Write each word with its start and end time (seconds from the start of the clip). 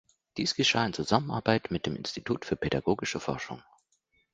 Dies 0.37 0.55
geschah 0.55 0.83
in 0.83 0.93
Zusammenarbeit 0.93 1.69
mit 1.69 1.85
dem 1.85 1.95
Institut 1.95 2.43
für 2.43 2.55
pädagogische 2.55 3.19
Forschung. 3.19 3.61